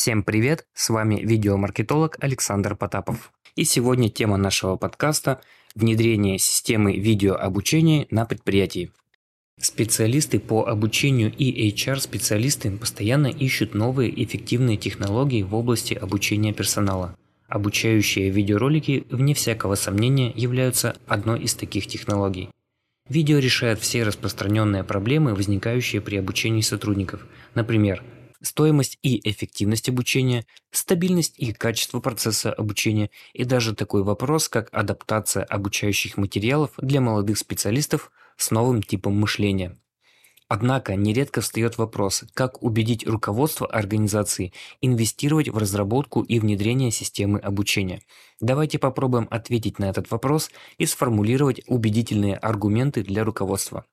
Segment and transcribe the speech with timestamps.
[0.00, 3.34] Всем привет, с вами видеомаркетолог Александр Потапов.
[3.54, 5.42] И сегодня тема нашего подкаста–
[5.74, 8.92] внедрение системы видеообучения на предприятии.
[9.60, 17.14] Специалисты по обучению и HR-специалисты постоянно ищут новые эффективные технологии в области обучения персонала.
[17.46, 22.48] Обучающие видеоролики, вне всякого сомнения, являются одной из таких технологий.
[23.10, 27.26] Видео решает все распространенные проблемы, возникающие при обучении сотрудников.
[27.54, 28.02] Например,
[28.42, 35.44] стоимость и эффективность обучения, стабильность и качество процесса обучения и даже такой вопрос, как адаптация
[35.44, 39.76] обучающих материалов для молодых специалистов с новым типом мышления.
[40.52, 48.02] Однако нередко встает вопрос, как убедить руководство организации инвестировать в разработку и внедрение системы обучения.
[48.40, 53.84] Давайте попробуем ответить на этот вопрос и сформулировать убедительные аргументы для руководства.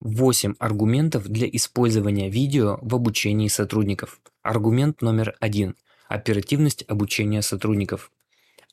[0.00, 4.20] 8 аргументов для использования видео в обучении сотрудников.
[4.42, 5.74] Аргумент номер один.
[6.08, 8.12] Оперативность обучения сотрудников.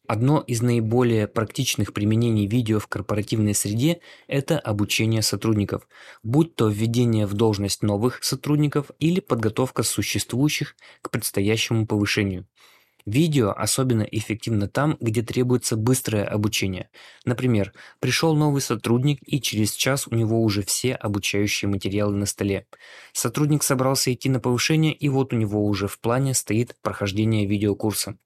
[0.07, 5.88] Одно из наиболее практичных применений видео в корпоративной среде– это обучение сотрудников,
[6.22, 12.45] будь то введение в должность новых сотрудников или подготовка существующих к предстоящему повышению.
[13.06, 16.89] Видео особенно эффективно там, где требуется быстрое обучение.
[17.23, 22.66] Например, пришел новый сотрудник и через час у него уже все обучающие материалы на столе.
[23.14, 28.17] Сотрудник собрался идти на повышение и вот у него уже в плане стоит прохождение видеокурса.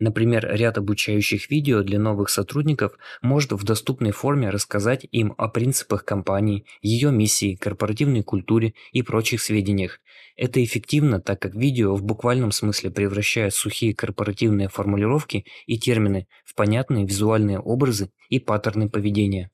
[0.00, 6.04] Например, ряд обучающих видео для новых сотрудников может в доступной форме рассказать им о принципах
[6.04, 10.00] компании, ее миссии, корпоративной культуре и прочих сведениях.
[10.36, 16.54] Это эффективно, так как видео в буквальном смысле превращает сухие корпоративные формулировки и термины в
[16.54, 19.50] понятные визуальные образы и паттерны поведения.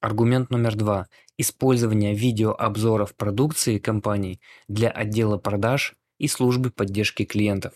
[0.00, 1.08] Аргумент номер два.
[1.38, 7.72] Использование видеообзоров продукции компании для отдела продаж и службы поддержки клиентов.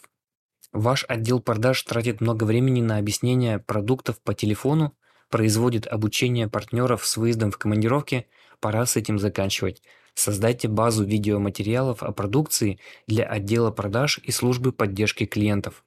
[0.72, 4.94] Ваш отдел продаж тратит много времени на объяснение продуктов по телефону,
[5.30, 8.26] производит обучение партнеров с выездом в командировки,
[8.60, 9.82] пора с этим заканчивать.
[10.14, 15.84] Создайте базу видеоматериалов о продукции для отдела продаж и службы поддержки клиентов.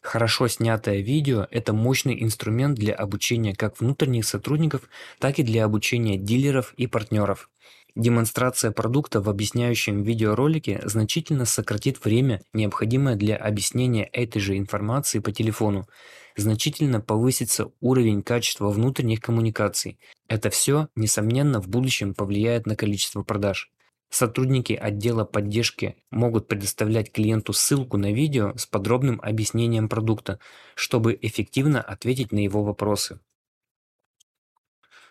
[0.00, 6.16] Хорошо снятое видео– это мощный инструмент для обучения как внутренних сотрудников, так и для обучения
[6.16, 7.50] дилеров и партнеров.
[7.94, 15.32] Демонстрация продукта в объясняющем видеоролике значительно сократит время, необходимое для объяснения этой же информации по
[15.32, 15.88] телефону.
[16.36, 19.98] Значительно повысится уровень качества внутренних коммуникаций.
[20.28, 23.72] Это все, несомненно, в будущем повлияет на количество продаж.
[24.10, 30.38] Сотрудники отдела поддержки могут предоставлять клиенту ссылку на видео с подробным объяснением продукта,
[30.74, 33.20] чтобы эффективно ответить на его вопросы.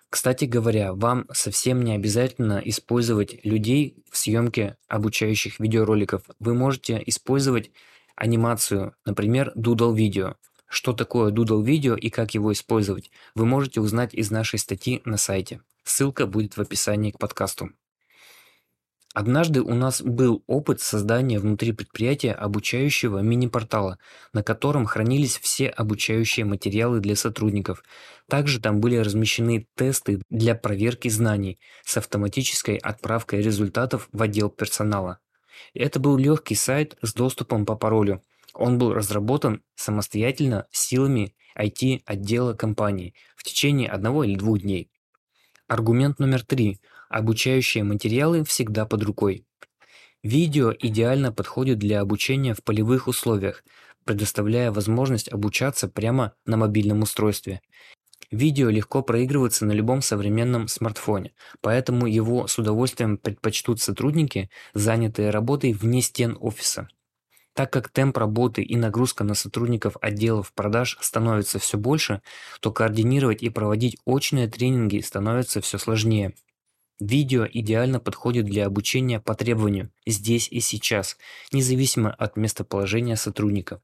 [0.09, 6.23] Кстати говоря, вам совсем не обязательно использовать людей в съемке обучающих видеороликов.
[6.40, 7.72] Вы можете использовать
[8.16, 10.35] анимацию, например, Doodle видео.
[10.69, 15.17] Что такое Doodle видео и как его использовать, вы можете узнать из нашей статьи на
[15.17, 15.62] сайте.
[15.84, 17.72] Ссылка будет в описании к подкасту.
[19.19, 23.97] Однажды у нас был опыт создания внутри предприятия обучающего мини-портала,
[24.31, 27.83] на котором хранились все обучающие материалы для сотрудников.
[28.29, 35.17] Также там были размещены тесты для проверки знаний с автоматической отправкой результатов в отдел персонала.
[35.73, 38.22] Это был легкий сайт с доступом по паролю.
[38.53, 44.91] Он был разработан самостоятельно силами IT-отдела компании в течение одного или двух дней.
[45.67, 46.79] Аргумент номер три.
[47.09, 49.45] Обучающие материалы всегда под рукой.
[50.23, 53.63] Видео идеально подходит для обучения в полевых условиях,
[54.03, 57.62] предоставляя возможность обучаться прямо на мобильном устройстве.
[58.29, 65.72] Видео легко проигрывается на любом современном смартфоне, поэтому его с удовольствием предпочтут сотрудники, занятые работой
[65.72, 66.90] вне стен офиса.
[67.53, 72.22] Так как темп работы и нагрузка на сотрудников отделов продаж становится все больше,
[72.59, 76.34] то координировать и проводить очные тренинги становится все сложнее.
[77.00, 81.18] Видео идеально подходит для обучения по требованию, здесь и сейчас,
[81.52, 83.82] независимо от местоположения сотрудника.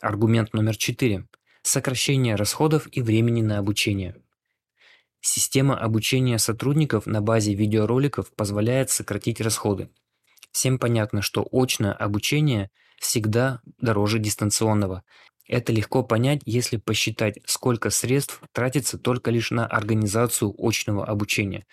[0.00, 1.26] Аргумент номер 4.
[1.62, 4.16] Сокращение расходов и времени на обучение.
[5.20, 9.90] Система обучения сотрудников на базе видеороликов позволяет сократить расходы.
[10.52, 15.02] Всем понятно, что очное обучение всегда дороже дистанционного.
[15.46, 21.66] Это легко понять, если посчитать, сколько средств тратится только лишь на организацию очного обучения.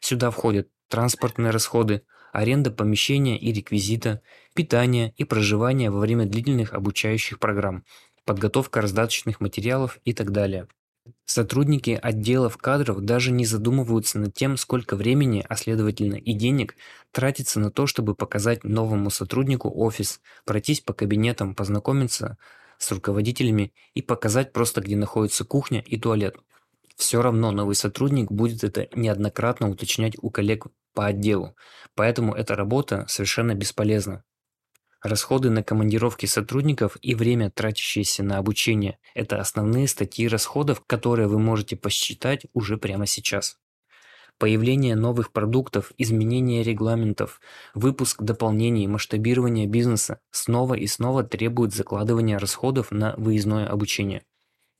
[0.00, 2.02] Сюда входят транспортные расходы,
[2.32, 4.22] аренда помещения и реквизита,
[4.54, 7.84] питание и проживание во время длительных обучающих программ,
[8.24, 10.68] подготовка раздаточных материалов и так далее.
[11.24, 16.76] Сотрудники отделов кадров даже не задумываются над тем, сколько времени, а следовательно и денег,
[17.12, 22.36] тратится на то, чтобы показать новому сотруднику офис, пройтись по кабинетам, познакомиться
[22.78, 26.36] с руководителями и показать просто, где находится кухня и туалет.
[26.98, 31.54] Все равно новый сотрудник будет это неоднократно уточнять у коллег по отделу,
[31.94, 34.24] поэтому эта работа совершенно бесполезна.
[35.00, 41.38] Расходы на командировки сотрудников и время, тратящееся на обучение– это основные статьи расходов, которые вы
[41.38, 43.58] можете посчитать уже прямо сейчас.
[44.36, 47.40] Появление новых продуктов, изменение регламентов,
[47.74, 54.24] выпуск дополнений, масштабирование бизнеса снова и снова требуют закладывания расходов на выездное обучение.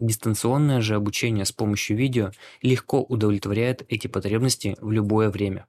[0.00, 2.31] Дистанционное же обучение с помощью видео
[2.62, 5.67] легко удовлетворяет эти потребности в любое время.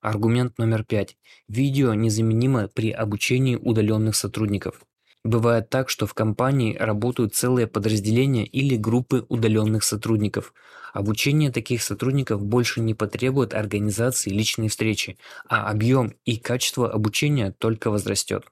[0.00, 1.16] Аргумент номер пять.
[1.48, 4.82] Видео незаменимо при обучении удаленных сотрудников.
[5.24, 10.54] Бывает так, что в компании работают целые подразделения или группы удаленных сотрудников.
[10.94, 17.90] Обучение таких сотрудников больше не потребует организации личной встречи, а объем и качество обучения только
[17.90, 18.44] возрастет.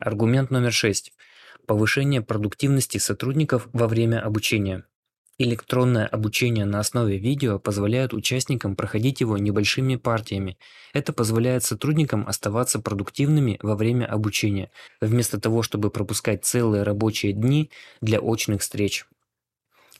[0.00, 1.12] Аргумент номер шесть.
[1.68, 4.84] Повышение продуктивности сотрудников во время обучения.
[5.36, 10.56] Электронное обучение на основе видео позволяет участникам проходить его небольшими партиями.
[10.94, 14.70] Это позволяет сотрудникам оставаться продуктивными во время обучения,
[15.02, 17.70] вместо того, чтобы пропускать целые рабочие дни
[18.00, 19.04] для очных встреч.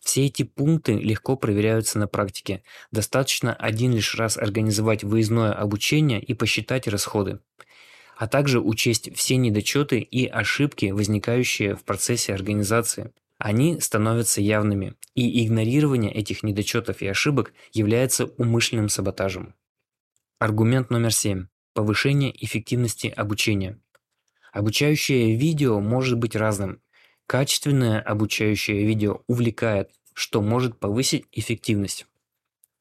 [0.01, 2.63] Все эти пункты легко проверяются на практике.
[2.93, 7.41] Достаточно один лишь раз организовать выездное обучение и посчитать расходы
[8.19, 13.13] а также учесть все недочеты и ошибки, возникающие в процессе организации.
[13.39, 19.55] Они становятся явными, и игнорирование этих недочетов и ошибок является умышленным саботажем.
[20.41, 21.47] Аргумент номер семь.
[21.75, 23.79] Повышение эффективности обучения.
[24.53, 26.83] Обучающее видео может быть разным.
[27.29, 32.07] Качественное обучающее видео увлекает, что может повысить эффективность.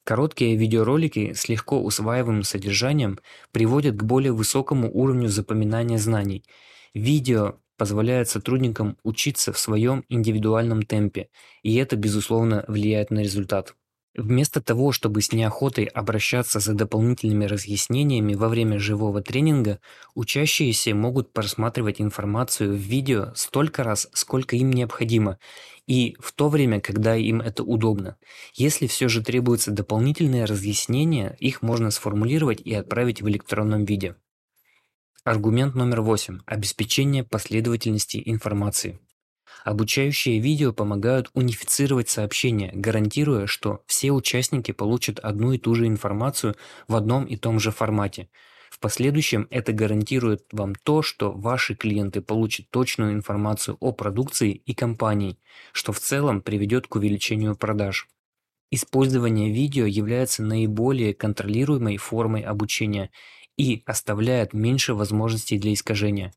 [0.08, 3.20] Короткие видеоролики с легко усваиваемым содержанием
[3.52, 6.46] приводят к более высокому уровню запоминания знаний.
[6.94, 11.28] Видео позволяет сотрудникам учиться в своем индивидуальном темпе,
[11.62, 13.76] и это, безусловно, влияет на результат.
[14.18, 19.80] Вместо того, чтобы с неохотой обращаться за дополнительными разъяснениями во время живого тренинга,
[20.16, 25.38] учащиеся могут просматривать информацию в видео столько раз, сколько им необходимо,
[25.86, 28.18] и в то время, когда им это удобно.
[28.56, 34.16] Если все же требуются дополнительные разъяснения, их можно сформулировать и отправить в электронном виде.
[35.26, 36.40] Аргумент номер восемь.
[36.48, 39.00] Обеспечение последовательности информации.
[39.64, 46.56] Обучающие видео помогают унифицировать сообщения, гарантируя, что все участники получат одну и ту же информацию
[46.88, 48.30] в одном и том же формате.
[48.70, 54.74] В последующем это гарантирует вам то, что ваши клиенты получат точную информацию о продукции и
[54.74, 55.38] компании,
[55.74, 58.08] что в целом приведет к увеличению продаж.
[58.70, 63.10] Использование видео является наиболее контролируемой формой обучения
[63.58, 66.34] и оставляет меньше возможностей для искажения.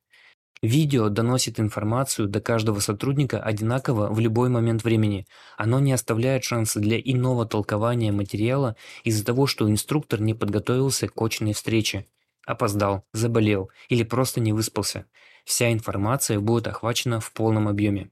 [0.63, 5.27] Видео доносит информацию до каждого сотрудника одинаково в любой момент времени.
[5.57, 11.21] Оно не оставляет шанса для иного толкования материала из-за того, что инструктор не подготовился к
[11.23, 12.05] очной встрече,
[12.47, 15.07] опоздал, заболел или просто не выспался.
[15.47, 18.11] Вся информация будет охвачена в полном объеме.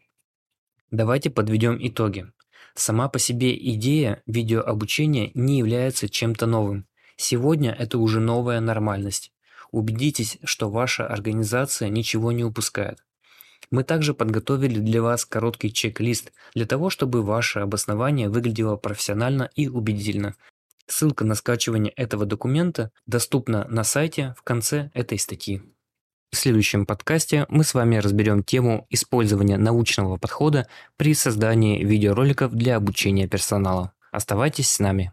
[0.90, 2.32] Давайте подведем итоги.
[2.74, 6.86] Сама по себе идея видеообучения не является чем-то новым.
[7.16, 9.32] Сегодня это уже новая нормальность.
[9.70, 12.98] Убедитесь, что ваша организация ничего не упускает.
[13.70, 19.68] Мы также подготовили для вас короткий чек-лист для того, чтобы ваше обоснование выглядело профессионально и
[19.68, 20.34] убедительно.
[20.86, 25.60] Ссылка на скачивание этого документа доступна на сайте в конце этой статьи.
[26.30, 30.66] В следующем подкасте мы с вами разберем тему использования научного подхода
[30.96, 33.92] при создании видеороликов для обучения персонала.
[34.12, 35.12] Оставайтесь с нами.